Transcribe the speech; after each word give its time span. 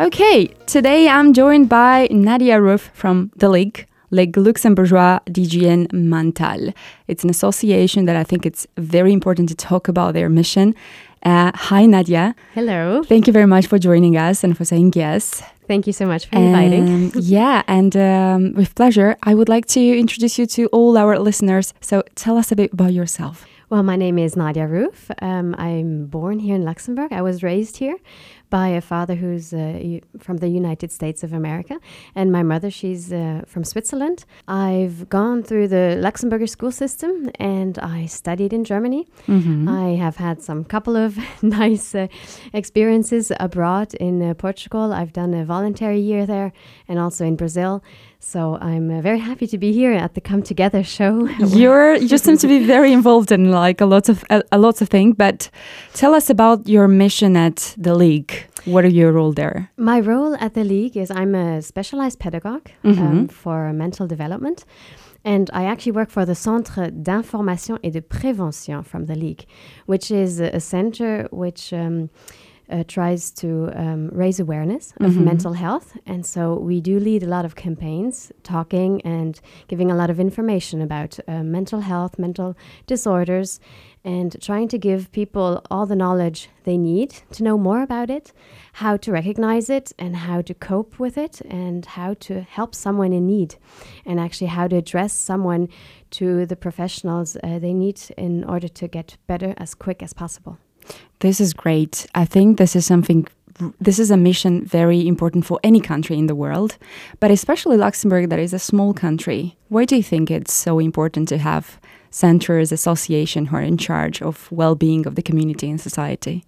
Okay, 0.00 0.46
today 0.64 1.08
I'm 1.08 1.34
joined 1.34 1.68
by 1.68 2.08
Nadia 2.10 2.58
Roof 2.58 2.90
from 2.94 3.30
the 3.36 3.50
League. 3.50 3.86
Ligue 4.10 4.34
Luxembourgeois 4.38 5.18
d'Hygiène 5.26 5.92
Mentale. 5.92 6.72
It's 7.06 7.22
an 7.22 7.28
association 7.28 8.06
that 8.06 8.16
I 8.16 8.24
think 8.24 8.46
it's 8.46 8.66
very 8.78 9.12
important 9.12 9.50
to 9.50 9.54
talk 9.54 9.88
about 9.88 10.14
their 10.14 10.30
mission. 10.30 10.74
Uh, 11.22 11.52
hi, 11.54 11.84
Nadia. 11.84 12.34
Hello. 12.54 13.02
Thank 13.04 13.26
you 13.26 13.34
very 13.34 13.46
much 13.46 13.66
for 13.66 13.78
joining 13.78 14.16
us 14.16 14.42
and 14.42 14.56
for 14.56 14.64
saying 14.64 14.94
yes. 14.96 15.42
Thank 15.68 15.86
you 15.86 15.92
so 15.92 16.06
much 16.06 16.26
for 16.26 16.36
inviting. 16.36 16.88
Um, 16.88 17.12
yeah, 17.14 17.62
and 17.68 17.94
um, 17.94 18.54
with 18.54 18.74
pleasure, 18.74 19.16
I 19.22 19.34
would 19.34 19.50
like 19.50 19.66
to 19.66 19.98
introduce 19.98 20.38
you 20.38 20.46
to 20.46 20.66
all 20.68 20.96
our 20.96 21.18
listeners. 21.18 21.74
So 21.82 22.04
tell 22.14 22.38
us 22.38 22.50
a 22.50 22.56
bit 22.56 22.72
about 22.72 22.94
yourself. 22.94 23.46
Well, 23.68 23.84
my 23.84 23.94
name 23.94 24.18
is 24.18 24.34
Nadia 24.34 24.66
Roof. 24.66 25.12
Um, 25.22 25.54
I'm 25.56 26.06
born 26.06 26.40
here 26.40 26.56
in 26.56 26.64
Luxembourg. 26.64 27.12
I 27.12 27.22
was 27.22 27.44
raised 27.44 27.76
here 27.76 27.98
by 28.50 28.68
a 28.68 28.80
father 28.80 29.14
who's 29.14 29.52
uh, 29.52 30.00
from 30.18 30.38
the 30.38 30.48
United 30.48 30.90
States 30.92 31.22
of 31.22 31.32
America, 31.32 31.78
and 32.14 32.30
my 32.30 32.42
mother, 32.42 32.70
she's 32.70 33.12
uh, 33.12 33.42
from 33.46 33.64
Switzerland. 33.64 34.24
I've 34.48 35.08
gone 35.08 35.42
through 35.42 35.68
the 35.68 35.98
Luxembourger 36.00 36.48
school 36.48 36.72
system 36.72 37.30
and 37.36 37.78
I 37.78 38.06
studied 38.06 38.52
in 38.52 38.64
Germany. 38.64 39.06
Mm-hmm. 39.26 39.68
I 39.68 39.96
have 39.96 40.16
had 40.16 40.42
some 40.42 40.64
couple 40.64 40.96
of 40.96 41.18
nice 41.42 41.94
uh, 41.94 42.08
experiences 42.52 43.32
abroad 43.38 43.94
in 43.94 44.22
uh, 44.22 44.34
Portugal. 44.34 44.92
I've 44.92 45.12
done 45.12 45.32
a 45.34 45.44
voluntary 45.44 46.00
year 46.00 46.26
there 46.26 46.52
and 46.88 46.98
also 46.98 47.24
in 47.24 47.36
Brazil. 47.36 47.82
So 48.22 48.58
I'm 48.60 48.90
uh, 48.90 49.00
very 49.00 49.18
happy 49.18 49.46
to 49.46 49.56
be 49.56 49.72
here 49.72 49.92
at 49.92 50.14
the 50.14 50.20
Come 50.20 50.42
Together 50.42 50.84
show. 50.84 51.26
You're 51.38 51.94
you 51.94 52.18
seem 52.18 52.36
to 52.36 52.46
be 52.46 52.66
very 52.66 52.92
involved 52.92 53.32
in 53.32 53.50
like 53.50 53.80
a 53.80 53.86
lot 53.86 54.10
of 54.10 54.24
a, 54.28 54.42
a 54.52 54.58
lots 54.58 54.82
of 54.82 54.90
things. 54.90 55.14
But 55.16 55.50
tell 55.94 56.14
us 56.14 56.28
about 56.28 56.68
your 56.68 56.86
mission 56.86 57.34
at 57.36 57.74
the 57.78 57.94
league. 57.94 58.39
What 58.66 58.84
are 58.84 58.88
your 58.92 59.12
role 59.12 59.32
there? 59.32 59.70
My 59.76 60.00
role 60.00 60.34
at 60.40 60.54
the 60.54 60.64
league 60.64 60.96
is 60.96 61.10
I'm 61.10 61.34
a 61.34 61.60
specialized 61.62 62.18
pedagogue 62.18 62.68
Mhm. 62.84 62.98
um, 62.98 63.28
for 63.28 63.72
mental 63.72 64.06
development. 64.06 64.64
And 65.24 65.50
I 65.52 65.64
actually 65.64 65.92
work 65.92 66.10
for 66.10 66.24
the 66.24 66.34
Centre 66.34 66.90
d'information 66.90 67.78
et 67.82 67.90
de 67.92 68.00
prévention 68.00 68.82
from 68.84 69.04
the 69.06 69.14
League, 69.14 69.44
which 69.86 70.10
is 70.10 70.40
a, 70.40 70.50
a 70.56 70.60
center 70.60 71.28
which 71.30 71.72
um, 71.74 72.08
uh, 72.70 72.84
tries 72.86 73.30
to 73.32 73.70
um, 73.74 74.08
raise 74.12 74.38
awareness 74.40 74.92
of 75.00 75.12
Mhm. 75.12 75.24
mental 75.24 75.52
health. 75.54 75.96
And 76.06 76.24
so 76.24 76.54
we 76.58 76.80
do 76.80 76.98
lead 77.00 77.22
a 77.22 77.26
lot 77.28 77.44
of 77.44 77.54
campaigns, 77.54 78.32
talking 78.42 79.00
and 79.02 79.40
giving 79.68 79.90
a 79.90 79.94
lot 79.94 80.10
of 80.10 80.18
information 80.20 80.80
about 80.82 81.18
uh, 81.26 81.42
mental 81.42 81.80
health, 81.80 82.18
mental 82.18 82.54
disorders, 82.86 83.60
and 84.04 84.36
trying 84.40 84.68
to 84.68 84.78
give 84.78 85.10
people 85.12 85.60
all 85.70 85.86
the 85.86 85.96
knowledge 85.96 86.48
they 86.64 86.78
need 86.78 87.10
to 87.32 87.42
know 87.42 87.58
more 87.58 87.82
about 87.82 88.08
it, 88.10 88.32
how 88.74 88.96
to 88.96 89.12
recognize 89.12 89.68
it, 89.68 89.92
and 89.98 90.16
how 90.16 90.40
to 90.42 90.54
cope 90.54 90.98
with 90.98 91.18
it, 91.18 91.42
and 91.50 91.84
how 91.86 92.14
to 92.14 92.40
help 92.40 92.74
someone 92.74 93.12
in 93.12 93.26
need, 93.26 93.56
and 94.06 94.18
actually 94.18 94.46
how 94.48 94.66
to 94.68 94.76
address 94.76 95.12
someone 95.12 95.68
to 96.10 96.46
the 96.46 96.56
professionals 96.56 97.36
uh, 97.36 97.58
they 97.58 97.74
need 97.74 98.00
in 98.16 98.42
order 98.44 98.68
to 98.68 98.88
get 98.88 99.16
better 99.26 99.54
as 99.58 99.74
quick 99.74 100.02
as 100.02 100.12
possible. 100.14 100.56
This 101.20 101.40
is 101.40 101.52
great. 101.52 102.06
I 102.14 102.24
think 102.24 102.58
this 102.58 102.74
is 102.74 102.86
something. 102.86 103.26
This 103.78 103.98
is 103.98 104.10
a 104.10 104.16
mission 104.16 104.64
very 104.64 105.06
important 105.06 105.44
for 105.44 105.60
any 105.62 105.80
country 105.80 106.16
in 106.16 106.28
the 106.28 106.34
world, 106.34 106.78
but 107.18 107.30
especially 107.30 107.76
Luxembourg, 107.76 108.30
that 108.30 108.38
is 108.38 108.54
a 108.54 108.58
small 108.58 108.94
country. 108.94 109.54
Why 109.68 109.84
do 109.84 109.96
you 109.96 110.02
think 110.02 110.30
it's 110.30 110.52
so 110.52 110.78
important 110.78 111.28
to 111.28 111.36
have 111.36 111.78
centers, 112.10 112.72
association 112.72 113.46
who 113.46 113.56
are 113.56 113.62
in 113.62 113.76
charge 113.76 114.22
of 114.22 114.50
well-being 114.50 115.06
of 115.06 115.14
the 115.14 115.22
community 115.22 115.68
and 115.68 115.78
society? 115.80 116.44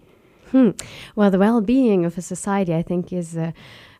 Hmm. 0.53 0.71
Well, 1.15 1.31
the 1.31 1.39
well 1.39 1.61
being 1.61 2.05
of 2.05 2.17
a 2.19 2.23
society, 2.23 2.75
I 2.75 2.83
think, 2.83 3.13
is 3.13 3.37
uh, 3.37 3.53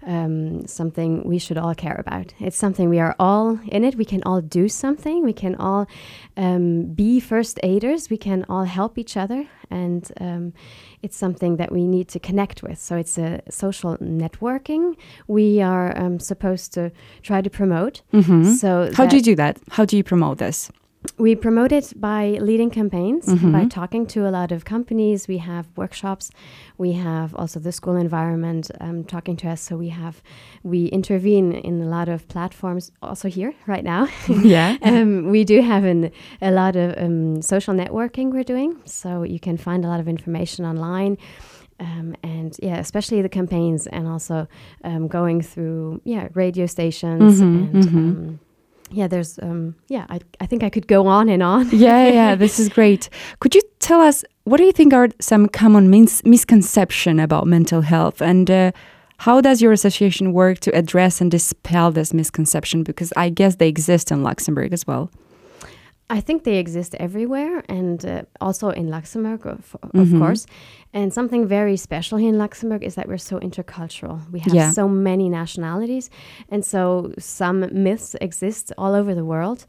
um, 0.07 0.67
something 0.67 1.23
we 1.25 1.39
should 1.39 1.59
all 1.59 1.75
care 1.75 1.97
about. 1.99 2.35
It's 2.41 2.57
something 2.57 2.89
we 2.89 3.01
are 3.01 3.15
all 3.19 3.59
in 3.69 3.85
it. 3.85 3.95
We 3.97 4.05
can 4.05 4.23
all 4.25 4.41
do 4.41 4.69
something. 4.69 5.25
We 5.25 5.33
can 5.33 5.55
all 5.57 5.87
um, 6.37 6.87
be 6.95 7.21
first 7.21 7.59
aiders. 7.63 8.11
We 8.11 8.17
can 8.17 8.45
all 8.49 8.65
help 8.65 8.99
each 8.99 9.17
other. 9.17 9.47
And 9.71 10.11
um, 10.21 10.53
it's 11.03 11.17
something 11.17 11.57
that 11.57 11.73
we 11.73 11.87
need 11.87 12.09
to 12.09 12.19
connect 12.19 12.63
with. 12.63 12.79
So 12.79 12.97
it's 12.97 13.17
a 13.19 13.41
social 13.51 13.97
networking 13.99 14.97
we 15.29 15.61
are 15.63 15.97
um, 15.99 16.19
supposed 16.19 16.73
to 16.75 16.91
try 17.23 17.41
to 17.43 17.51
promote. 17.51 18.03
Mhm. 18.13 18.55
So 18.57 18.91
How 18.95 19.07
do 19.07 19.17
you 19.17 19.23
do 19.23 19.37
that? 19.37 19.59
How 19.71 19.85
do 19.85 19.97
you 19.97 20.05
promote 20.05 20.39
this? 20.39 20.71
We 21.19 21.35
promote 21.35 21.73
it 21.73 21.93
by 22.01 22.39
leading 22.41 22.71
campaigns, 22.71 23.27
Mhm. 23.27 23.53
by 23.53 23.65
talking 23.67 24.07
to 24.07 24.27
a 24.27 24.31
lot 24.31 24.51
of 24.53 24.65
companies. 24.65 25.29
We 25.29 25.39
have 25.39 25.67
workshops. 25.77 26.31
We 26.79 26.93
have 26.93 27.35
also 27.35 27.61
the 27.61 27.71
school 27.73 27.97
environment 27.97 28.71
um, 28.81 29.05
talking 29.05 29.37
to 29.37 29.49
us. 29.49 29.61
So 29.61 29.77
we 29.77 29.91
have, 29.91 30.23
we 30.65 30.87
intervene 30.87 31.53
in 31.53 31.81
a 31.83 31.87
lot 31.87 32.09
of 32.09 32.27
platforms 32.29 32.91
also 33.03 33.29
here 33.29 33.53
right 33.67 33.85
now. 33.85 34.09
yeah. 34.43 34.77
um, 34.83 35.31
we 35.31 35.45
do 35.45 35.61
have 35.61 35.85
an, 35.85 36.11
a 36.41 36.51
lot 36.51 36.77
of 36.77 36.95
um, 36.97 37.43
social 37.43 37.75
networking 37.75 38.33
we're 38.33 38.45
doing. 38.45 38.77
So 38.85 39.23
you 39.23 39.39
can 39.39 39.57
find 39.57 39.85
a 39.85 39.89
lot 39.89 40.01
of 40.01 40.09
information 40.09 40.65
online. 40.65 41.19
Um, 41.81 42.15
and 42.23 42.57
yeah, 42.63 42.79
especially 42.79 43.23
the 43.23 43.29
campaigns 43.29 43.87
and 43.89 44.07
also 44.07 44.47
um, 44.85 45.09
going 45.09 45.41
through, 45.43 46.01
yeah, 46.05 46.29
radio 46.35 46.67
stations 46.67 47.41
Mhm, 47.41 47.43
and, 47.75 47.85
mhm. 47.85 47.97
um, 47.97 48.39
yeah, 48.93 49.09
there's, 49.09 49.39
um, 49.41 49.75
yeah, 49.89 50.07
I, 50.09 50.21
I 50.41 50.47
think 50.47 50.63
I 50.63 50.71
could 50.71 50.87
go 50.87 51.07
on 51.07 51.29
and 51.29 51.43
on. 51.43 51.69
yeah, 51.73 52.07
yeah, 52.09 52.35
this 52.35 52.59
is 52.59 52.69
great. 52.69 53.09
Could 53.41 53.55
you 53.55 53.63
tell 53.79 54.01
us 54.01 54.25
what 54.45 54.57
do 54.57 54.65
you 54.65 54.73
think 54.73 54.93
are 54.93 55.09
some 55.21 55.49
common 55.49 55.89
mis- 55.91 56.25
misconception 56.25 57.21
about 57.21 57.47
mental 57.47 57.83
health, 57.83 58.21
and 58.21 58.51
uh, 58.51 58.73
how 59.19 59.41
does 59.41 59.63
your 59.63 59.73
association 59.73 60.33
work 60.33 60.59
to 60.61 60.77
address 60.77 61.21
and 61.21 61.31
dispel 61.31 61.93
this 61.93 62.13
misconception? 62.13 62.83
Because 62.83 63.13
I 63.17 63.29
guess 63.29 63.57
they 63.57 63.69
exist 63.69 64.11
in 64.11 64.25
Luxembourg 64.25 64.73
as 64.73 64.87
well. 64.87 65.11
I 66.19 66.21
think 66.21 66.43
they 66.45 66.59
exist 66.59 66.95
everywhere 67.01 67.63
and 67.69 68.05
uh, 68.05 68.23
also 68.41 68.69
in 68.71 68.89
Luxembourg, 68.91 69.47
of, 69.47 69.77
of 69.83 70.09
Mhm. 70.09 70.19
course. 70.19 70.47
And 70.93 71.13
something 71.13 71.49
very 71.49 71.77
special 71.77 72.19
here 72.19 72.29
in 72.29 72.39
Luxembourg 72.39 72.83
is 72.85 72.95
that 72.97 73.07
we're 73.09 73.19
so 73.31 73.39
intercultural. 73.41 74.19
We 74.31 74.41
have 74.41 74.55
Yeah. 74.55 74.73
so 74.73 74.89
many 74.89 75.29
nationalities. 75.29 76.11
And 76.51 76.65
so 76.65 77.13
some 77.19 77.59
myths 77.73 78.15
exist 78.21 78.73
all 78.77 78.95
over 78.95 79.15
the 79.15 79.25
world. 79.25 79.65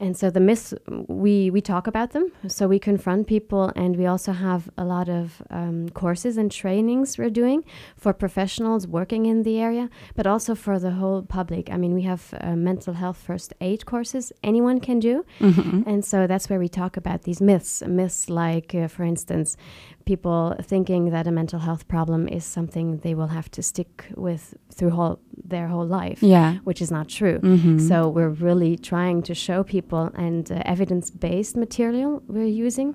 And 0.00 0.16
so 0.16 0.28
the 0.28 0.40
myths, 0.40 0.74
we, 1.08 1.50
we 1.50 1.60
talk 1.60 1.86
about 1.86 2.10
them. 2.10 2.32
So 2.48 2.66
we 2.66 2.78
confront 2.78 3.26
people, 3.26 3.72
and 3.76 3.96
we 3.96 4.06
also 4.06 4.32
have 4.32 4.68
a 4.76 4.84
lot 4.84 5.08
of 5.08 5.40
um, 5.50 5.88
courses 5.90 6.36
and 6.36 6.50
trainings 6.50 7.16
we're 7.16 7.30
doing 7.30 7.64
for 7.96 8.12
professionals 8.12 8.86
working 8.86 9.26
in 9.26 9.44
the 9.44 9.60
area, 9.60 9.88
but 10.16 10.26
also 10.26 10.54
for 10.54 10.78
the 10.78 10.90
whole 10.92 11.22
public. 11.22 11.70
I 11.70 11.76
mean, 11.76 11.94
we 11.94 12.02
have 12.02 12.34
uh, 12.40 12.56
mental 12.56 12.94
health 12.94 13.18
first 13.18 13.54
aid 13.60 13.86
courses 13.86 14.32
anyone 14.42 14.80
can 14.80 14.98
do. 14.98 15.24
Mhm. 15.40 15.84
And 15.86 16.04
so 16.04 16.26
that's 16.26 16.50
where 16.50 16.58
we 16.58 16.68
talk 16.68 16.96
about 16.96 17.22
these 17.22 17.40
myths. 17.40 17.82
Myths 17.86 18.28
like, 18.28 18.74
uh, 18.74 18.88
for 18.88 19.04
instance, 19.04 19.56
people 20.04 20.54
thinking 20.62 21.10
that 21.10 21.26
a 21.26 21.30
mental 21.30 21.58
health 21.60 21.86
problem 21.88 22.28
is 22.28 22.44
something 22.44 22.98
they 22.98 23.14
will 23.14 23.28
have 23.28 23.50
to 23.52 23.62
stick 23.62 24.04
with 24.16 24.54
through 24.72 24.90
whole, 24.90 25.18
their 25.48 25.68
whole 25.68 25.86
life, 25.86 26.22
Yeah. 26.22 26.58
which 26.64 26.80
is 26.82 26.90
not 26.90 27.08
true. 27.08 27.38
Mhm. 27.40 27.80
So 27.88 28.08
we're 28.08 28.34
really 28.48 28.76
trying 28.76 29.22
to 29.22 29.34
show 29.34 29.62
people 29.64 30.10
and 30.14 30.50
uh, 30.50 30.62
evidence-based 30.64 31.56
material 31.56 32.22
we're 32.28 32.44
using. 32.66 32.94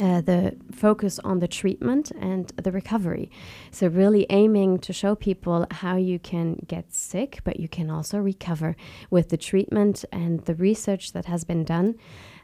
Uh, 0.00 0.22
the 0.22 0.56
focus 0.72 1.18
on 1.24 1.40
the 1.40 1.48
treatment 1.48 2.10
and 2.18 2.48
the 2.56 2.72
recovery. 2.72 3.30
So, 3.70 3.86
really 3.88 4.24
aiming 4.30 4.78
to 4.78 4.94
show 4.94 5.14
people 5.14 5.66
how 5.70 5.96
you 5.96 6.18
can 6.18 6.64
get 6.66 6.94
sick, 6.94 7.40
but 7.44 7.60
you 7.60 7.68
can 7.68 7.90
also 7.90 8.18
recover 8.18 8.76
with 9.10 9.28
the 9.28 9.36
treatment 9.36 10.06
and 10.10 10.40
the 10.46 10.54
research 10.54 11.12
that 11.12 11.26
has 11.26 11.44
been 11.44 11.64
done. 11.64 11.96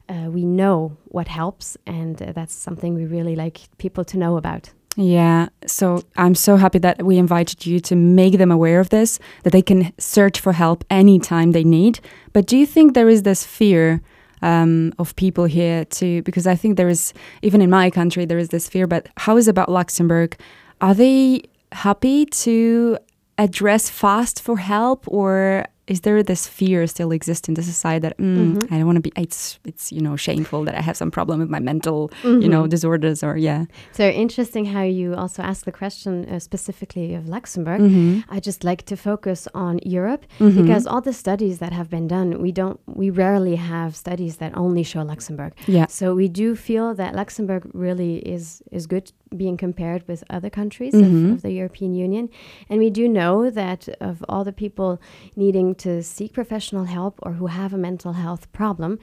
Uh, 0.06 0.28
we 0.30 0.44
know 0.44 0.98
what 1.06 1.28
helps, 1.28 1.78
and 1.86 2.20
uh, 2.20 2.32
that's 2.32 2.54
something 2.54 2.94
we 2.94 3.06
really 3.06 3.34
like 3.34 3.60
people 3.78 4.04
to 4.04 4.18
know 4.18 4.36
about. 4.36 4.70
Yeah, 4.96 5.48
so 5.66 6.02
I'm 6.16 6.34
so 6.34 6.56
happy 6.56 6.78
that 6.78 7.02
we 7.04 7.18
invited 7.18 7.66
you 7.66 7.80
to 7.80 7.96
make 7.96 8.38
them 8.38 8.50
aware 8.50 8.80
of 8.80 8.88
this, 8.88 9.18
that 9.44 9.50
they 9.50 9.62
can 9.62 9.92
search 9.98 10.40
for 10.40 10.52
help 10.52 10.84
anytime 10.90 11.52
they 11.52 11.64
need. 11.64 12.00
But 12.32 12.46
do 12.46 12.56
you 12.56 12.66
think 12.66 12.94
there 12.94 13.08
is 13.08 13.22
this 13.22 13.44
fear 13.44 14.00
um, 14.42 14.92
of 14.98 15.14
people 15.16 15.44
here 15.44 15.84
too? 15.84 16.22
Because 16.22 16.46
I 16.46 16.54
think 16.54 16.76
there 16.76 16.88
is, 16.88 17.12
even 17.42 17.60
in 17.60 17.70
my 17.70 17.90
country, 17.90 18.24
there 18.24 18.38
is 18.38 18.50
this 18.50 18.68
fear. 18.68 18.86
But 18.86 19.08
how 19.16 19.36
is 19.36 19.48
about 19.48 19.70
Luxembourg? 19.70 20.36
Are 20.80 20.94
they 20.94 21.42
happy 21.72 22.26
to 22.26 22.98
address 23.38 23.90
fast 23.90 24.40
for 24.40 24.56
help, 24.56 25.04
or 25.06 25.66
is 25.86 26.00
there 26.00 26.22
this 26.22 26.46
fear 26.48 26.86
still 26.86 27.12
exist 27.12 27.48
in 27.48 27.54
the 27.54 27.62
society 27.62 28.00
that 28.08 28.16
mm, 28.18 28.36
Mhm. 28.56 28.72
I 28.72 28.78
don't 28.78 28.86
want 28.86 28.96
to 28.96 29.02
be? 29.10 29.12
It's 29.16 29.58
it's 29.64 29.92
you 29.92 30.00
know 30.00 30.16
shameful 30.16 30.64
that 30.64 30.74
I 30.74 30.82
have 30.82 30.96
some 30.96 31.10
problem 31.10 31.38
with 31.40 31.48
my 31.50 31.60
mental 31.60 32.10
you 32.24 32.48
know 32.48 32.62
Mhm. 32.64 32.70
disorders 32.70 33.22
or 33.22 33.36
yeah. 33.36 33.64
So 33.92 34.02
interesting 34.24 34.64
how 34.74 34.82
you 34.82 35.14
also 35.14 35.42
ask 35.42 35.64
the 35.64 35.72
question 35.72 36.12
uh, 36.28 36.38
specifically 36.40 37.14
of 37.18 37.28
Luxembourg. 37.28 37.80
Mhm. 37.80 38.24
I 38.36 38.38
just 38.40 38.64
like 38.64 38.82
to 38.86 38.96
focus 38.96 39.48
on 39.54 39.78
Europe 39.98 40.22
Mhm. 40.40 40.54
because 40.62 40.86
all 40.90 41.00
the 41.02 41.12
studies 41.12 41.58
that 41.58 41.72
have 41.72 41.88
been 41.88 42.08
done, 42.08 42.28
we 42.42 42.50
don't, 42.52 42.78
we 42.86 43.10
rarely 43.10 43.56
have 43.56 43.90
studies 43.94 44.36
that 44.36 44.52
only 44.56 44.82
show 44.82 45.02
Luxembourg. 45.02 45.52
Yeah. 45.66 45.86
So 45.88 46.14
we 46.14 46.28
do 46.28 46.54
feel 46.56 46.94
that 46.94 47.14
Luxembourg 47.14 47.62
really 47.74 48.14
is 48.34 48.62
is 48.72 48.86
good 48.86 49.12
being 49.34 49.56
compared 49.56 50.06
with 50.06 50.22
other 50.30 50.50
countries 50.50 50.94
Mhm. 50.94 51.28
of, 51.28 51.32
of 51.36 51.42
the 51.42 51.52
European 51.52 51.94
Union. 51.94 52.28
And 52.68 52.78
we 52.78 52.90
do 52.90 53.08
know 53.08 53.50
that 53.50 53.88
of 54.00 54.24
all 54.28 54.44
the 54.44 54.52
people 54.52 55.00
needing 55.34 55.74
to 55.76 56.02
seek 56.02 56.32
professional 56.32 56.84
help 56.84 57.18
or 57.22 57.32
who 57.32 57.46
have 57.46 57.72
a 57.74 57.78
mental 57.78 58.12
health 58.12 58.50
problem, 58.52 58.98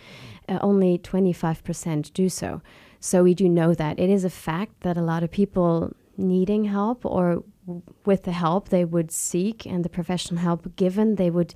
uh, 0.47 0.59
only 0.61 0.97
25% 0.97 2.13
do 2.13 2.29
so. 2.29 2.61
So 2.99 3.23
we 3.23 3.33
do 3.33 3.49
know 3.49 3.73
that. 3.73 3.99
It 3.99 4.09
is 4.09 4.23
a 4.23 4.29
fact 4.29 4.81
that 4.81 4.95
a 4.97 5.01
lot 5.01 5.23
of 5.23 5.31
people 5.31 5.93
needing 6.17 6.65
help 6.65 7.05
or 7.05 7.43
with 8.05 8.23
the 8.23 8.31
help 8.31 8.69
they 8.69 8.85
would 8.85 9.11
seek 9.11 9.65
and 9.65 9.85
the 9.85 9.89
professional 9.89 10.41
help 10.41 10.75
given, 10.75 11.15
they 11.15 11.29
would 11.29 11.53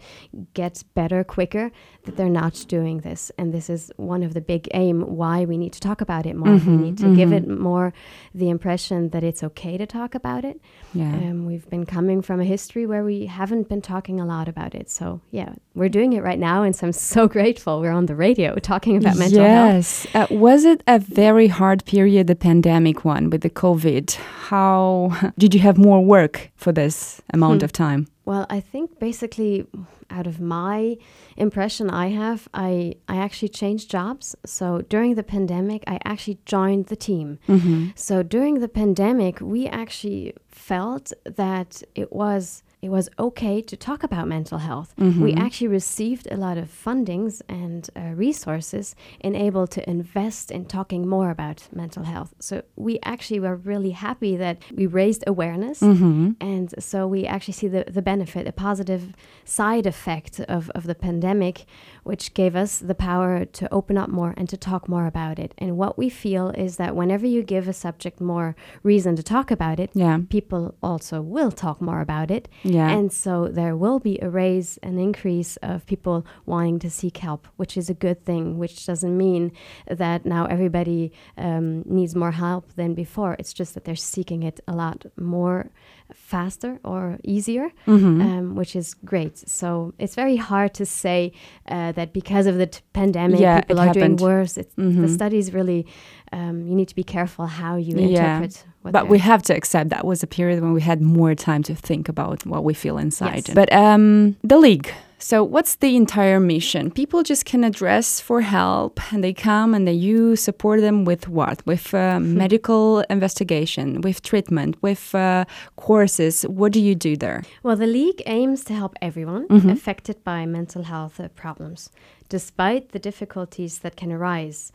get 0.53 0.83
better 0.95 1.23
quicker, 1.23 1.71
that 2.03 2.15
they're 2.15 2.29
not 2.29 2.65
doing 2.67 2.99
this. 2.99 3.31
And 3.37 3.53
this 3.53 3.69
is 3.69 3.91
one 3.97 4.23
of 4.23 4.33
the 4.33 4.41
big 4.41 4.67
aim 4.73 5.01
why 5.01 5.45
we 5.45 5.57
need 5.57 5.73
to 5.73 5.79
talk 5.79 6.01
about 6.01 6.25
it 6.25 6.35
more. 6.35 6.47
Mhm, 6.55 6.65
We 6.67 6.77
need 6.77 6.97
to 6.99 7.15
give 7.15 7.29
mhm. 7.29 7.37
it 7.37 7.47
more 7.47 7.93
the 8.33 8.49
impression 8.49 9.09
that 9.09 9.23
it's 9.23 9.43
okay 9.43 9.77
to 9.77 9.85
talk 9.85 10.15
about 10.15 10.45
it. 10.45 10.61
Yeah. 10.93 11.13
Um, 11.13 11.45
we've 11.45 11.69
been 11.69 11.85
coming 11.85 12.21
from 12.21 12.39
a 12.39 12.45
history 12.45 12.85
where 12.85 13.03
we 13.03 13.25
haven't 13.25 13.67
been 13.67 13.81
talking 13.81 14.19
a 14.19 14.25
lot 14.25 14.47
about 14.47 14.73
it. 14.75 14.89
So, 14.89 15.21
yeah, 15.31 15.53
we're 15.75 15.89
doing 15.89 16.13
it 16.13 16.23
right 16.23 16.39
now. 16.39 16.63
And 16.63 16.75
so 16.75 16.87
I'm 16.87 16.93
so 17.17 17.27
grateful 17.27 17.81
we're 17.81 17.91
on 17.91 18.05
the 18.05 18.15
radio 18.15 18.55
talking 18.55 18.97
about 18.97 19.17
mental 19.17 19.43
health. 19.43 19.73
yes. 19.73 20.07
Uh, 20.13 20.27
was 20.31 20.63
it 20.65 20.81
a 20.87 20.99
very 20.99 21.47
hard 21.47 21.83
period, 21.85 22.27
the 22.27 22.35
pandemic 22.35 23.03
one 23.03 23.29
with 23.29 23.41
the 23.41 23.49
COVID? 23.49 24.13
How 24.49 25.11
did 25.37 25.53
you 25.53 25.59
have 25.61 25.77
more 25.77 25.96
work 26.05 26.51
for 26.55 26.71
this 26.71 27.21
amount 27.33 27.61
Hmm. 27.61 27.65
of 27.65 27.71
time? 27.71 28.07
Well, 28.25 28.45
I 28.49 28.59
think 28.59 28.99
basically, 28.99 29.65
out 30.09 30.27
of 30.27 30.39
my 30.39 30.97
impression 31.37 31.89
I 31.89 32.07
have, 32.09 32.47
I, 32.53 32.95
I 33.07 33.17
actually 33.17 33.49
changed 33.49 33.89
jobs. 33.91 34.35
So 34.45 34.81
during 34.89 35.15
the 35.15 35.23
pandemic, 35.23 35.83
I 35.87 35.99
actually 36.05 36.39
joined 36.45 36.85
the 36.87 36.95
team. 36.95 37.39
Mm-hmm. 37.47 37.87
So 37.95 38.23
during 38.23 38.59
the 38.59 38.69
pandemic, 38.69 39.39
we 39.41 39.67
actually 39.67 40.33
felt 40.49 41.13
that 41.25 41.83
it 41.95 42.11
was 42.11 42.63
it 42.79 42.89
was 42.89 43.09
okay 43.17 43.61
to 43.61 43.75
talk 43.75 44.03
about 44.03 44.27
mental 44.27 44.59
health. 44.59 44.93
We 44.97 45.33
Mhm. 45.33 45.39
actually 45.45 45.67
received 45.69 46.27
a 46.31 46.37
lot 46.37 46.57
of 46.59 46.67
fundings 46.69 47.41
and 47.49 47.89
uh, 47.95 48.13
resources 48.15 48.95
and 49.21 49.35
able 49.35 49.65
to 49.67 49.81
invest 49.89 50.51
in 50.51 50.65
talking 50.65 51.07
more 51.07 51.29
about 51.31 51.67
mental 51.73 52.03
health. 52.03 52.35
So 52.39 52.61
we 52.75 52.99
actually 53.03 53.39
were 53.39 53.55
really 53.55 53.91
happy 53.91 54.37
that 54.37 54.57
we 54.75 54.85
raised 54.85 55.23
awareness 55.25 55.81
Mm-hmm. 55.81 56.31
and 56.39 56.73
so 56.89 57.07
we 57.07 57.25
actually 57.25 57.53
see 57.61 57.67
the, 57.67 57.83
the 57.97 58.01
benefit, 58.03 58.47
a 58.47 58.51
positive 58.51 59.03
side 59.43 59.85
effect 59.87 60.39
of, 60.41 60.69
of 60.75 60.83
the 60.83 60.95
pandemic, 60.95 61.65
which 62.07 62.33
gave 62.33 62.55
us 62.55 62.79
the 62.79 62.95
power 62.95 63.45
to 63.45 63.71
open 63.73 63.97
up 63.97 64.09
more 64.09 64.33
and 64.37 64.47
to 64.49 64.57
talk 64.57 64.87
more 64.87 65.05
about 65.05 65.37
it. 65.39 65.53
And 65.57 65.77
what 65.77 65.97
we 65.97 66.09
feel 66.09 66.49
is 66.51 66.77
that 66.77 66.95
whenever 66.95 67.25
you 67.25 67.43
give 67.43 67.67
a 67.67 67.73
subject 67.73 68.19
more 68.21 68.55
reason 68.83 69.15
to 69.17 69.23
talk 69.23 69.51
about 69.51 69.79
it, 69.79 69.89
Yeah. 69.93 70.19
people 70.29 70.75
also 70.81 71.21
will 71.21 71.51
talk 71.51 71.81
more 71.81 72.01
about 72.01 72.31
it. 72.31 72.47
Yeah. 72.63 72.89
And 72.89 73.11
so 73.11 73.47
there 73.47 73.75
will 73.75 73.99
be 73.99 74.17
a 74.21 74.29
raise, 74.29 74.77
an 74.83 74.97
increase 74.97 75.57
of 75.57 75.85
people 75.85 76.25
wanting 76.45 76.79
to 76.79 76.89
seek 76.89 77.17
help, 77.17 77.47
which 77.57 77.77
is 77.77 77.89
a 77.89 77.93
good 77.93 78.23
thing, 78.25 78.57
which 78.57 78.85
doesn't 78.85 79.15
mean 79.17 79.51
that 79.87 80.25
now 80.25 80.45
everybody 80.45 81.11
um, 81.37 81.83
needs 81.85 82.15
more 82.15 82.31
help 82.31 82.73
than 82.75 82.93
before. 82.93 83.35
It's 83.39 83.53
just 83.53 83.73
that 83.73 83.83
they're 83.85 83.95
seeking 83.95 84.43
it 84.43 84.59
a 84.67 84.73
lot 84.73 85.05
more 85.17 85.69
faster 86.13 86.79
or 86.83 87.17
easier, 87.23 87.69
Mhm. 87.85 88.21
um, 88.21 88.55
which 88.55 88.75
is 88.75 88.93
great. 89.05 89.37
So 89.49 89.93
it's 89.99 90.15
very 90.15 90.37
hard 90.37 90.73
to 90.75 90.85
say 90.85 91.31
uh, 91.69 91.91
that 91.93 92.13
because 92.13 92.47
of 92.47 92.57
the 92.57 92.67
t- 92.67 92.79
pandemic, 92.93 93.39
Yeah, 93.41 93.59
people 93.61 93.79
are 93.79 93.87
happened. 93.87 94.17
doing 94.19 94.29
worse. 94.31 94.57
It's, 94.57 94.73
The 94.75 94.81
Mhm. 94.83 95.09
studies 95.09 95.53
really, 95.53 95.85
um, 96.31 96.65
you 96.67 96.75
need 96.75 96.87
to 96.87 96.95
be 96.95 97.03
careful 97.03 97.45
how 97.45 97.75
you 97.75 97.97
Yeah. 97.97 98.07
interpret. 98.37 98.65
What 98.83 98.93
But 98.93 99.09
we 99.09 99.19
have 99.19 99.41
to 99.43 99.53
accept 99.55 99.89
that 99.89 100.05
was 100.05 100.23
a 100.23 100.27
period 100.27 100.61
when 100.61 100.73
we 100.73 100.81
had 100.81 101.01
more 101.01 101.35
time 101.35 101.61
to 101.63 101.75
think 101.75 102.07
about 102.09 102.45
what 102.45 102.63
we 102.63 102.73
feel 102.73 102.97
inside. 102.97 103.43
Yes. 103.47 103.53
But 103.53 103.69
um, 103.73 104.35
the 104.43 104.57
league. 104.57 104.89
So, 105.19 105.43
what's 105.43 105.75
the 105.77 105.95
entire 105.95 106.39
mission? 106.39 106.91
People 106.91 107.23
just 107.23 107.43
can 107.45 107.63
address 107.63 108.21
for 108.21 108.41
help, 108.41 108.99
and 109.11 109.23
they 109.23 109.33
come 109.33 109.73
and 109.73 109.87
they 109.87 109.93
you 109.93 110.35
support 110.35 110.79
them 110.81 111.05
with 111.05 111.27
what? 111.27 111.65
With 111.65 111.91
uh, 111.91 112.19
medical 112.19 112.99
investigation, 113.09 114.01
with 114.01 114.21
treatment, 114.21 114.75
with 114.83 115.15
uh, 115.15 115.45
courses. 115.75 116.43
What 116.43 116.71
do 116.71 116.79
you 116.79 116.93
do 116.93 117.17
there? 117.17 117.41
Well, 117.63 117.75
the 117.75 117.87
League 117.87 118.21
aims 118.27 118.63
to 118.65 118.73
help 118.75 118.93
everyone 119.01 119.47
Mhm. 119.47 119.71
affected 119.71 120.23
by 120.23 120.45
mental 120.45 120.83
health 120.83 121.19
uh, 121.19 121.29
problems, 121.29 121.89
despite 122.29 122.91
the 122.91 122.99
difficulties 122.99 123.79
that 123.79 123.95
can 123.95 124.11
arise. 124.11 124.71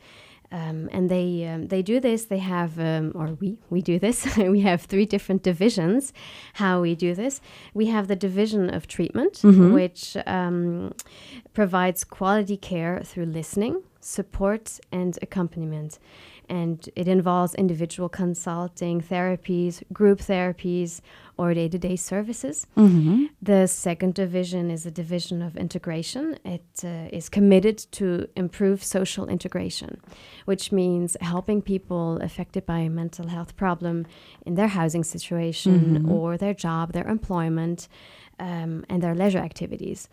Um, 0.53 0.87
and 0.91 1.09
they 1.09 1.47
um, 1.51 1.67
they 1.69 1.81
do 1.81 1.99
this. 1.99 2.25
They 2.25 2.37
have, 2.55 2.77
um, 2.79 3.11
or 3.15 3.27
we 3.41 3.57
we 3.71 3.81
do 3.81 3.97
this. 3.97 4.17
we 4.55 4.61
have 4.61 4.81
three 4.83 5.05
different 5.05 5.41
divisions. 5.43 6.13
How 6.61 6.81
we 6.81 6.93
do 6.95 7.15
this? 7.15 7.41
We 7.73 7.85
have 7.87 8.05
the 8.07 8.15
division 8.15 8.69
of 8.77 8.81
treatment, 8.87 9.33
Mhm. 9.41 9.73
which 9.73 10.15
um, 10.27 10.93
provides 11.53 12.03
quality 12.03 12.57
care 12.57 13.01
through 13.03 13.25
listening, 13.39 13.81
support, 13.99 14.79
and 14.91 15.17
accompaniment. 15.21 15.97
And 16.49 16.87
it 16.95 17.07
involves 17.07 17.55
individual 17.55 18.09
consulting, 18.09 19.01
therapies, 19.01 19.81
group 19.93 20.19
therapies, 20.19 21.01
or 21.37 21.53
day 21.53 21.67
to 21.67 21.79
day 21.79 21.95
services. 21.95 22.67
Mm-hmm. 22.77 23.25
The 23.41 23.65
second 23.67 24.13
division 24.13 24.69
is 24.69 24.85
a 24.85 24.91
division 24.91 25.41
of 25.41 25.57
integration. 25.57 26.37
It 26.45 26.65
uh, 26.83 27.09
is 27.11 27.27
committed 27.29 27.77
to 27.93 28.27
improve 28.35 28.83
social 28.83 29.27
integration, 29.27 29.99
which 30.45 30.71
means 30.71 31.17
helping 31.21 31.61
people 31.61 32.17
affected 32.21 32.65
by 32.65 32.79
a 32.79 32.89
mental 32.89 33.27
health 33.29 33.55
problem 33.55 34.05
in 34.45 34.55
their 34.55 34.67
housing 34.67 35.03
situation 35.03 36.03
Mhm. 36.03 36.11
or 36.11 36.37
their 36.37 36.53
job, 36.53 36.91
their 36.93 37.07
employment, 37.07 37.87
um, 38.39 38.85
and 38.89 39.01
their 39.01 39.15
leisure 39.15 39.39
activities. 39.39 40.07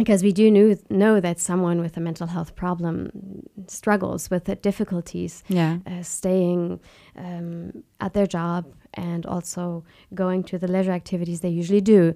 Because 0.00 0.22
we 0.22 0.32
do 0.32 0.50
knew, 0.50 0.78
know 0.88 1.20
that 1.20 1.38
someone 1.38 1.78
with 1.82 1.94
a 1.96 2.00
mental 2.00 2.26
health 2.26 2.54
problem 2.54 3.10
struggles 3.68 4.30
with 4.30 4.44
the 4.46 4.56
difficulties 4.56 5.44
Yeah. 5.48 5.78
uh, 5.86 6.02
staying 6.02 6.80
um, 7.16 7.84
at 8.00 8.14
their 8.14 8.26
job 8.26 8.64
and 8.94 9.26
also 9.26 9.84
going 10.14 10.42
to 10.44 10.58
the 10.58 10.68
leisure 10.68 10.92
activities 10.92 11.40
they 11.40 11.50
usually 11.50 11.82
do. 11.82 12.14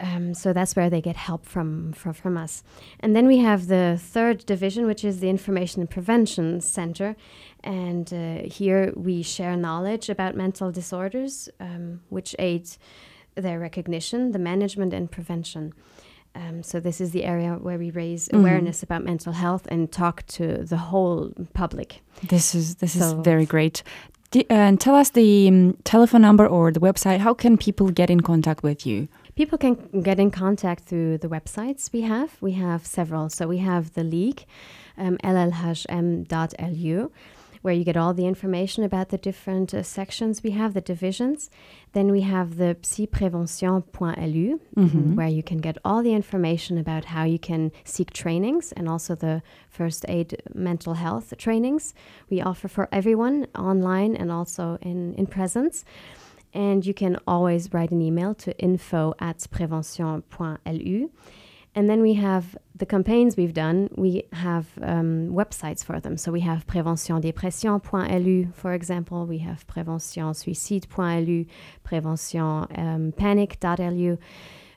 Um, 0.00 0.34
so 0.34 0.52
that's 0.52 0.74
where 0.76 0.90
they 0.90 1.00
get 1.00 1.16
help 1.16 1.46
from, 1.46 1.92
from 1.92 2.12
from 2.12 2.36
us. 2.36 2.64
And 3.00 3.14
then 3.14 3.26
we 3.26 3.38
have 3.38 3.68
the 3.68 3.96
third 4.14 4.44
division, 4.44 4.84
which 4.86 5.04
is 5.04 5.20
the 5.20 5.30
Information 5.30 5.80
and 5.82 5.88
Prevention 5.88 6.60
Center. 6.60 7.14
And 7.62 8.12
uh, 8.12 8.48
here 8.60 8.92
we 8.96 9.22
share 9.22 9.56
knowledge 9.56 10.06
about 10.10 10.34
mental 10.34 10.72
disorders, 10.72 11.48
um, 11.60 12.00
which 12.10 12.34
aid 12.38 12.64
their 13.36 13.58
recognition, 13.60 14.32
the 14.32 14.38
management, 14.38 14.92
and 14.92 15.10
prevention. 15.10 15.72
Um, 16.36 16.62
so 16.62 16.80
this 16.80 17.00
is 17.00 17.10
the 17.10 17.24
area 17.24 17.52
where 17.66 17.78
we 17.78 17.90
raise 17.90 18.28
Mhm. 18.28 18.38
awareness 18.40 18.82
about 18.82 19.02
mental 19.04 19.32
health 19.32 19.64
and 19.70 19.90
talk 19.90 20.16
to 20.38 20.44
the 20.72 20.76
whole 20.90 21.30
public. 21.54 22.02
This 22.28 22.54
is 22.54 22.74
this 22.76 22.94
is 22.96 23.12
very 23.24 23.46
great. 23.46 23.82
D- 24.32 24.44
and 24.50 24.80
tell 24.80 24.94
us 25.00 25.10
the 25.10 25.48
um, 25.48 25.76
telephone 25.84 26.22
number 26.22 26.46
or 26.46 26.72
the 26.72 26.80
website. 26.80 27.18
How 27.20 27.34
can 27.34 27.56
people 27.56 27.86
get 27.90 28.10
in 28.10 28.20
contact 28.20 28.62
with 28.62 28.84
you? 28.86 29.06
People 29.36 29.58
can 29.58 29.74
get 30.02 30.18
in 30.18 30.30
contact 30.30 30.80
through 30.88 31.18
the 31.18 31.28
websites 31.28 31.90
we 31.92 32.00
have. 32.02 32.30
We 32.40 32.52
have 32.52 32.80
several. 32.86 33.28
So 33.28 33.46
we 33.48 33.58
have 33.58 33.92
the 33.92 34.02
league, 34.04 34.44
um, 34.98 35.16
llhm.lu, 35.24 37.10
where 37.66 37.74
you 37.74 37.82
get 37.84 37.96
all 37.96 38.14
the 38.14 38.26
information 38.28 38.84
about 38.84 39.08
the 39.08 39.18
different 39.18 39.74
uh, 39.74 39.82
sections 39.82 40.40
we 40.44 40.52
have, 40.52 40.72
the 40.72 40.80
divisions. 40.80 41.50
Then 41.94 42.12
we 42.12 42.20
have 42.20 42.48
the 42.58 42.76
psyprevention.lu, 42.80 44.60
Mhm. 44.76 45.14
where 45.16 45.28
you 45.28 45.42
can 45.42 45.58
get 45.58 45.76
all 45.84 46.00
the 46.02 46.12
information 46.14 46.78
about 46.78 47.06
how 47.06 47.24
you 47.24 47.40
can 47.40 47.72
seek 47.84 48.12
trainings 48.12 48.70
and 48.76 48.88
also 48.88 49.16
the 49.16 49.42
first 49.68 50.04
aid 50.08 50.40
mental 50.54 50.94
health 50.94 51.34
trainings 51.38 51.92
we 52.30 52.40
offer 52.40 52.68
for 52.68 52.88
everyone 52.92 53.46
online 53.58 54.14
and 54.14 54.30
also 54.30 54.78
in, 54.80 55.14
in 55.14 55.26
presence. 55.26 55.84
And 56.54 56.86
you 56.86 56.94
can 56.94 57.18
always 57.26 57.72
write 57.74 57.90
an 57.90 58.00
email 58.00 58.32
to 58.44 58.56
info 58.58 59.12
at 59.18 59.38
prevention.lu. 59.50 61.10
And 61.76 61.88
then 61.90 62.00
we 62.00 62.14
have 62.14 62.56
the 62.74 62.86
campaigns 62.86 63.36
we've 63.36 63.52
done. 63.52 63.90
We 63.96 64.24
have 64.32 64.66
um, 64.80 65.28
websites 65.28 65.84
for 65.84 66.00
them. 66.00 66.16
So 66.16 66.32
we 66.32 66.40
have 66.40 66.66
préventiondépression.lu, 66.66 68.52
for 68.54 68.72
example. 68.72 69.26
We 69.26 69.36
have 69.38 69.66
préventionsuicide.lu, 69.66 71.44
préventionpanic.lu. 71.84 74.18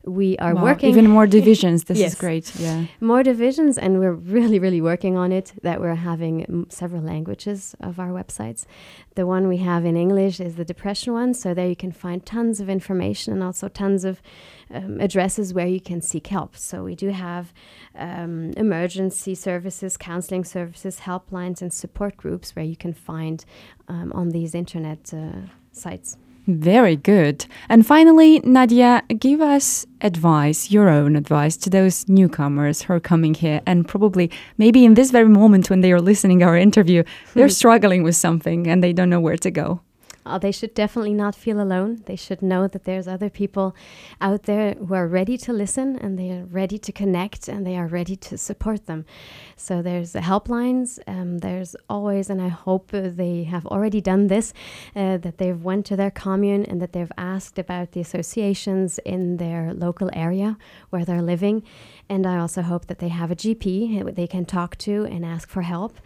we 0.06 0.38
are 0.38 0.56
Wow, 0.56 0.64
working 0.64 0.90
even 0.90 1.08
more 1.10 1.28
divisions. 1.38 1.84
This 1.84 1.98
Yes. 2.00 2.14
is 2.14 2.20
great. 2.20 2.56
Yeah. 2.56 2.86
more 3.02 3.22
divisions 3.24 3.78
and 3.78 4.00
we're 4.00 4.14
really 4.14 4.60
really 4.60 4.82
working 4.82 5.18
on 5.18 5.32
it 5.32 5.54
that 5.62 5.80
we're 5.82 5.96
having 5.96 6.66
several 6.70 7.02
languages 7.02 7.76
of 7.82 8.00
our 8.00 8.10
websites 8.10 8.66
the 9.16 9.26
one 9.26 9.48
we 9.48 9.58
have 9.58 9.84
in 9.86 9.96
english 9.98 10.40
is 10.40 10.56
the 10.56 10.64
depression 10.66 11.12
one 11.14 11.34
so 11.34 11.54
there 11.54 11.68
you 11.68 11.76
can 11.76 11.92
find 11.92 12.26
tons 12.26 12.60
of 12.62 12.70
information 12.70 13.34
and 13.34 13.44
also 13.44 13.68
tons 13.68 14.06
of 14.06 14.22
um, 14.74 15.00
addresses 15.02 15.54
where 15.54 15.68
you 15.68 15.82
can 15.82 16.02
seek 16.02 16.28
help 16.28 16.56
so 16.56 16.84
we 16.84 16.96
do 16.96 17.10
have 17.10 17.54
um, 17.96 18.52
emergency 18.56 19.36
services 19.36 19.98
counseling 19.98 20.44
services 20.46 21.02
helplines 21.02 21.62
and 21.62 21.72
support 21.74 22.16
groups 22.18 22.56
where 22.56 22.66
you 22.66 22.76
can 22.78 22.94
find 22.94 23.44
um, 23.90 24.12
on 24.16 24.30
these 24.30 24.56
internet 24.56 25.14
uh, 25.14 25.42
sites 25.72 26.18
Very 26.50 26.96
good. 26.96 27.46
And 27.70 27.86
finally, 27.86 28.40
Nadia, 28.40 29.04
give 29.20 29.40
us 29.40 29.86
advice, 30.02 30.72
your 30.72 30.90
own 30.90 31.16
advice 31.16 31.56
to 31.58 31.70
those 31.70 32.10
newcomers 32.10 32.82
who 32.82 32.94
are 32.94 33.00
coming 33.00 33.36
here 33.36 33.62
and 33.68 33.88
probably 33.88 34.32
maybe 34.58 34.84
in 34.84 34.96
this 34.96 35.12
very 35.12 35.28
moment 35.28 35.70
when 35.70 35.82
they 35.82 35.92
are 35.92 36.02
listening 36.02 36.42
our 36.42 36.58
interview, 36.58 37.04
they're 37.36 37.50
struggling 37.62 38.02
with 38.02 38.16
something 38.16 38.66
and 38.68 38.84
they 38.84 38.94
don't 38.94 39.12
know 39.12 39.20
where 39.20 39.38
to 39.38 39.52
go. 39.52 39.82
Uh, 40.30 40.38
they 40.38 40.52
should 40.52 40.74
definitely 40.74 41.14
not 41.14 41.36
feel 41.36 41.60
alone. 41.60 42.04
They 42.06 42.16
should 42.16 42.42
know 42.42 42.68
that 42.68 42.84
there's 42.84 43.08
other 43.08 43.30
people 43.30 43.76
out 44.22 44.44
there 44.44 44.76
who 44.76 44.94
are 44.94 45.08
ready 45.08 45.38
to 45.40 45.52
listen 45.54 45.98
and 45.98 46.18
they 46.18 46.32
are 46.32 46.46
ready 46.46 46.78
to 46.78 46.92
connect 46.92 47.48
and 47.48 47.66
they 47.66 47.78
are 47.78 47.88
ready 47.88 48.16
to 48.16 48.38
support 48.38 48.86
them. 48.86 49.06
So 49.56 49.82
there's 49.82 50.12
the 50.12 50.20
helplines. 50.20 51.00
Um, 51.08 51.40
there's 51.40 51.76
always, 51.90 52.30
and 52.30 52.42
I 52.42 52.50
hope 52.50 52.92
they 52.92 53.44
have 53.46 53.66
already 53.66 54.02
done 54.02 54.28
this, 54.28 54.54
uh, 54.96 55.18
that 55.18 55.38
they've 55.38 55.62
went 55.62 55.86
to 55.88 55.96
their 55.96 56.12
commune 56.12 56.66
and 56.66 56.82
that 56.82 56.94
they've 56.94 57.12
asked 57.18 57.58
about 57.58 57.92
the 57.92 58.02
associations 58.02 59.00
in 59.00 59.38
their 59.38 59.74
local 59.74 60.10
area 60.14 60.58
where 60.92 61.06
they're 61.06 61.22
living. 61.22 61.64
And 62.08 62.26
I 62.26 62.38
also 62.38 62.62
hope 62.62 62.86
that 62.88 63.00
they 63.00 63.10
have 63.10 63.32
a 63.32 63.36
GP 63.36 63.98
who 63.98 64.12
they 64.12 64.28
can 64.28 64.46
talk 64.46 64.78
to 64.78 65.06
and 65.06 65.26
ask 65.26 65.50
for 65.50 65.62
help. 65.64 65.98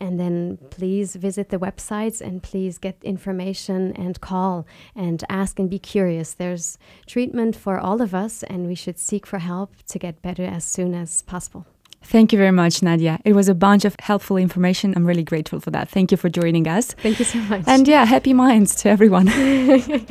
And 0.00 0.18
then 0.18 0.58
please 0.70 1.14
visit 1.14 1.50
the 1.50 1.58
websites 1.58 2.20
and 2.20 2.42
please 2.42 2.78
get 2.78 2.96
information 3.04 3.92
and 3.92 4.20
call 4.20 4.66
and 4.96 5.22
ask 5.28 5.58
and 5.58 5.68
be 5.68 5.78
curious. 5.78 6.32
There's 6.32 6.78
treatment 7.06 7.54
for 7.54 7.78
all 7.78 8.00
of 8.00 8.14
us, 8.14 8.42
and 8.44 8.66
we 8.66 8.74
should 8.74 8.98
seek 8.98 9.26
for 9.26 9.38
help 9.38 9.76
to 9.88 9.98
get 9.98 10.22
better 10.22 10.44
as 10.44 10.64
soon 10.64 10.94
as 10.94 11.22
possible. 11.22 11.66
Thank 12.02 12.32
you 12.32 12.38
very 12.38 12.50
much, 12.50 12.82
Nadia. 12.82 13.20
It 13.24 13.34
was 13.34 13.48
a 13.48 13.54
bunch 13.54 13.84
of 13.84 13.94
helpful 14.00 14.38
information. 14.38 14.94
I'm 14.96 15.06
really 15.06 15.22
grateful 15.22 15.60
for 15.60 15.70
that. 15.70 15.88
Thank 15.90 16.10
you 16.10 16.16
for 16.16 16.30
joining 16.30 16.66
us. 16.66 16.92
Thank 16.92 17.18
you 17.18 17.24
so 17.26 17.38
much. 17.40 17.64
And 17.66 17.86
yeah, 17.86 18.06
happy 18.06 18.32
minds 18.32 18.74
to 18.76 18.88
everyone. 18.88 19.28